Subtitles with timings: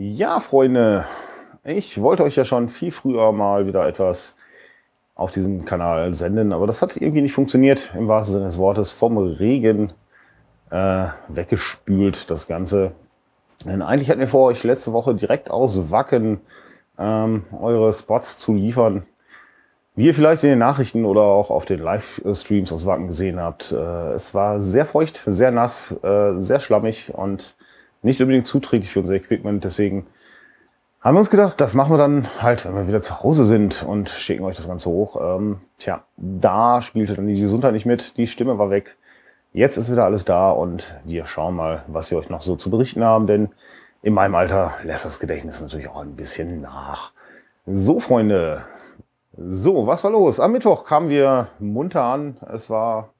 [0.00, 1.06] Ja, Freunde,
[1.64, 4.36] ich wollte euch ja schon viel früher mal wieder etwas
[5.16, 8.92] auf diesem Kanal senden, aber das hat irgendwie nicht funktioniert, im wahrsten Sinne des Wortes,
[8.92, 9.92] vom Regen
[10.70, 12.92] äh, weggespült, das Ganze.
[13.64, 16.42] Denn eigentlich hatten wir vor, euch letzte Woche direkt aus Wacken
[16.96, 19.04] ähm, eure Spots zu liefern.
[19.96, 23.72] Wie ihr vielleicht in den Nachrichten oder auch auf den Livestreams aus Wacken gesehen habt,
[23.72, 27.56] äh, es war sehr feucht, sehr nass, äh, sehr schlammig und
[28.02, 29.64] nicht unbedingt zuträglich für unser Equipment.
[29.64, 30.06] Deswegen
[31.00, 33.84] haben wir uns gedacht, das machen wir dann halt, wenn wir wieder zu Hause sind
[33.84, 35.16] und schicken euch das Ganze hoch.
[35.20, 38.96] Ähm, tja, da spielte dann die Gesundheit nicht mit, die Stimme war weg.
[39.52, 42.70] Jetzt ist wieder alles da und wir schauen mal, was wir euch noch so zu
[42.70, 43.50] berichten haben, denn
[44.02, 47.12] in meinem Alter lässt das Gedächtnis natürlich auch ein bisschen nach.
[47.66, 48.64] So, Freunde.
[49.36, 50.40] So, was war los?
[50.40, 52.36] Am Mittwoch kamen wir munter an.
[52.52, 53.10] Es war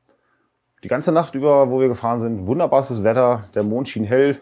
[0.83, 3.45] die ganze Nacht über, wo wir gefahren sind, wunderbares Wetter.
[3.55, 4.41] Der Mond schien hell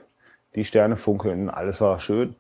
[0.57, 2.35] die Sterne funkeln, alles war schön.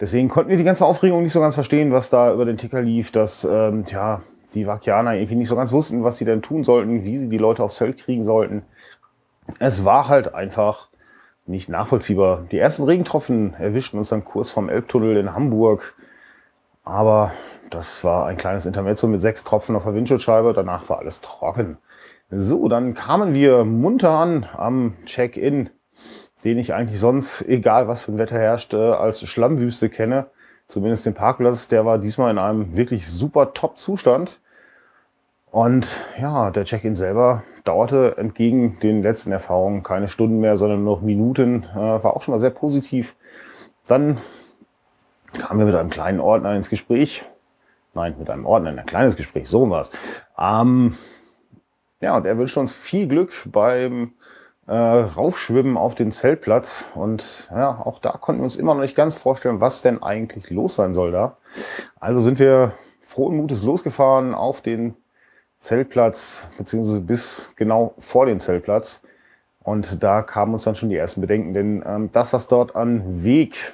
[0.00, 2.82] Deswegen konnten wir die ganze Aufregung nicht so ganz verstehen, was da über den Ticker
[2.82, 4.22] lief, dass ähm, ja,
[4.54, 7.38] die Vakianer irgendwie nicht so ganz wussten, was sie denn tun sollten, wie sie die
[7.38, 8.62] Leute aufs Feld kriegen sollten.
[9.58, 10.88] Es war halt einfach
[11.46, 12.46] nicht nachvollziehbar.
[12.50, 15.94] Die ersten Regentropfen erwischten uns dann kurz vom Elbtunnel in Hamburg.
[16.84, 17.32] Aber
[17.70, 20.52] das war ein kleines Intermezzo mit sechs Tropfen auf der Windschutzscheibe.
[20.52, 21.78] Danach war alles trocken.
[22.30, 25.70] So, dann kamen wir munter an am Check-in
[26.44, 30.26] den ich eigentlich sonst, egal was für ein Wetter herrscht, äh, als Schlammwüste kenne.
[30.68, 34.40] Zumindest den Parkplatz, der war diesmal in einem wirklich super Top-Zustand.
[35.50, 35.86] Und
[36.20, 41.02] ja, der Check-in selber dauerte entgegen den letzten Erfahrungen keine Stunden mehr, sondern nur noch
[41.02, 41.64] Minuten.
[41.74, 43.14] Äh, war auch schon mal sehr positiv.
[43.86, 44.18] Dann
[45.38, 47.24] kamen wir mit einem kleinen Ordner ins Gespräch.
[47.94, 49.90] Nein, mit einem Ordner in ein kleines Gespräch, so war's.
[50.36, 50.96] Ähm,
[52.00, 54.12] ja, und er wünscht uns viel Glück beim
[54.66, 56.86] äh, raufschwimmen auf den Zeltplatz.
[56.94, 60.50] Und ja, auch da konnten wir uns immer noch nicht ganz vorstellen, was denn eigentlich
[60.50, 61.36] los sein soll da.
[62.00, 64.96] Also sind wir frohen Mutes losgefahren auf den
[65.60, 69.02] Zeltplatz, beziehungsweise bis genau vor den Zeltplatz.
[69.62, 73.24] Und da kamen uns dann schon die ersten Bedenken, denn ähm, das, was dort an
[73.24, 73.72] Weg,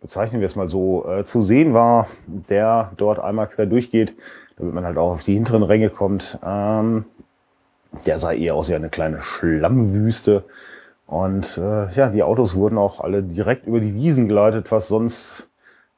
[0.00, 4.14] bezeichnen wir es mal so, äh, zu sehen war, der dort einmal quer durchgeht,
[4.56, 7.04] damit man halt auch auf die hinteren Ränge kommt, ähm,
[8.06, 10.44] der sah eher aus wie eine kleine Schlammwüste.
[11.06, 15.48] Und äh, ja, die Autos wurden auch alle direkt über die Wiesen geleitet, was sonst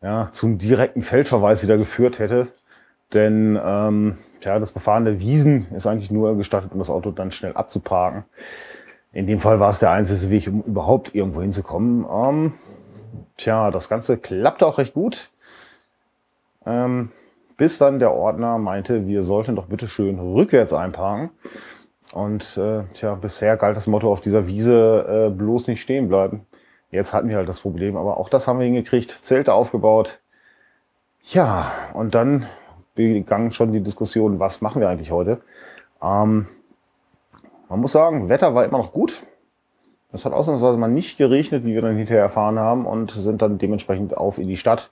[0.03, 2.49] ja, zum direkten Feldverweis wieder geführt hätte.
[3.13, 7.31] Denn ähm, ja, das Befahren der Wiesen ist eigentlich nur gestattet, um das Auto dann
[7.31, 8.25] schnell abzuparken.
[9.13, 12.07] In dem Fall war es der einzige Weg, um überhaupt irgendwo hinzukommen.
[12.09, 12.53] Ähm,
[13.37, 15.31] tja, das Ganze klappte auch recht gut.
[16.65, 17.11] Ähm,
[17.57, 21.31] bis dann der Ordner meinte, wir sollten doch bitte schön rückwärts einparken.
[22.13, 26.47] Und äh, tja, bisher galt das Motto auf dieser Wiese äh, bloß nicht stehen bleiben.
[26.91, 30.21] Jetzt hatten wir halt das Problem, aber auch das haben wir hingekriegt, Zelte aufgebaut.
[31.23, 32.47] Ja, und dann
[32.95, 35.41] begann schon die Diskussion, was machen wir eigentlich heute?
[36.03, 36.49] Ähm,
[37.69, 39.23] man muss sagen, Wetter war immer noch gut.
[40.13, 43.59] Es hat ausnahmsweise mal nicht geregnet, wie wir dann hinterher erfahren haben, und sind dann
[43.59, 44.91] dementsprechend auf in die Stadt,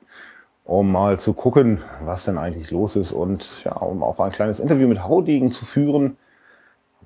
[0.65, 4.61] um mal zu gucken, was denn eigentlich los ist und ja, um auch ein kleines
[4.61, 6.17] Interview mit Haudegen zu führen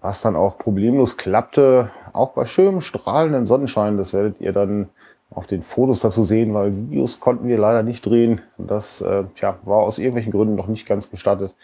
[0.02, 3.96] was dann auch problemlos klappte, auch bei schönem strahlenden Sonnenschein.
[3.96, 4.90] Das werdet ihr dann
[5.30, 8.42] auf den Fotos dazu sehen, weil Videos konnten wir leider nicht drehen.
[8.58, 11.54] Das äh, tja, war aus irgendwelchen Gründen noch nicht ganz gestattet.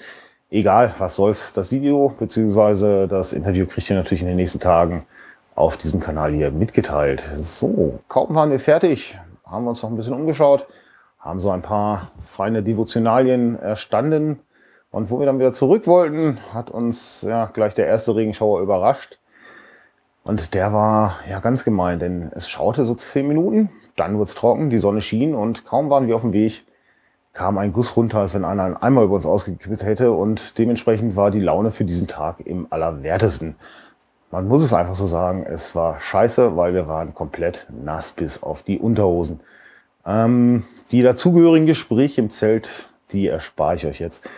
[0.51, 1.53] Egal, was soll's.
[1.53, 3.07] Das Video bzw.
[3.07, 5.05] das Interview kriegt ihr natürlich in den nächsten Tagen
[5.55, 7.21] auf diesem Kanal hier mitgeteilt.
[7.21, 10.67] So, kaum waren wir fertig, haben wir uns noch ein bisschen umgeschaut,
[11.19, 14.39] haben so ein paar feine Devotionalien erstanden
[14.91, 19.19] und wo wir dann wieder zurück wollten, hat uns ja gleich der erste Regenschauer überrascht.
[20.25, 24.35] Und der war ja ganz gemein, denn es schaute so zehn Minuten, dann wurde es
[24.35, 26.67] trocken, die Sonne schien und kaum waren wir auf dem Weg,
[27.33, 31.17] kam ein Guss runter, als wenn einer einen Eimer über uns ausgekippt hätte und dementsprechend
[31.17, 33.57] war die Laune für diesen Tag im allerwertesten.
[34.31, 38.43] Man muss es einfach so sagen, es war scheiße, weil wir waren komplett nass bis
[38.43, 39.41] auf die Unterhosen.
[40.05, 44.29] Ähm, die dazugehörigen Gespräche im Zelt, die erspare ich euch jetzt.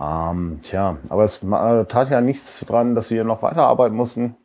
[0.00, 4.36] Ähm, tja, aber es äh, tat ja nichts dran, dass wir noch weiterarbeiten mussten.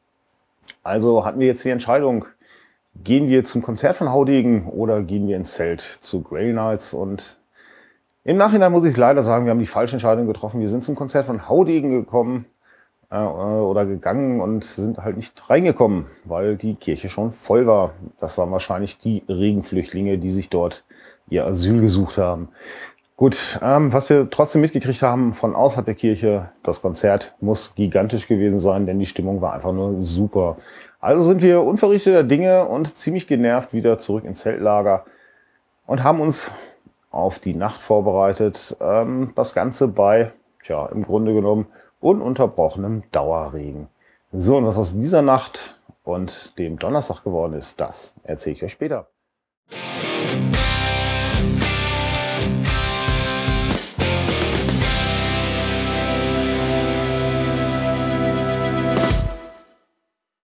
[0.84, 2.26] Also hatten wir jetzt die Entscheidung,
[3.04, 7.40] gehen wir zum Konzert von Haudegen oder gehen wir ins Zelt zu Grail Nights und
[8.28, 10.60] im Nachhinein muss ich leider sagen, wir haben die falsche Entscheidung getroffen.
[10.60, 12.46] Wir sind zum Konzert von Haudegen gekommen
[13.12, 17.94] äh, oder gegangen und sind halt nicht reingekommen, weil die Kirche schon voll war.
[18.20, 20.86] Das waren wahrscheinlich die Regenflüchtlinge, die sich dort
[21.30, 22.50] ihr Asyl gesucht haben.
[23.18, 28.28] Gut, ähm, was wir trotzdem mitgekriegt haben von außerhalb der Kirche, das Konzert muss gigantisch
[28.28, 30.58] gewesen sein, denn die Stimmung war einfach nur super.
[31.00, 35.06] Also sind wir unverrichteter Dinge und ziemlich genervt wieder zurück ins Zeltlager
[35.88, 36.52] und haben uns
[37.10, 38.76] auf die Nacht vorbereitet.
[38.82, 41.68] Ähm, das Ganze bei, tja, im Grunde genommen
[42.02, 43.88] ununterbrochenem Dauerregen.
[44.34, 48.74] So, und was aus dieser Nacht und dem Donnerstag geworden ist, das erzähle ich euch
[48.74, 49.08] später.